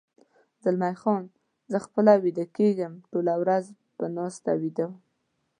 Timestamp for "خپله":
1.85-2.13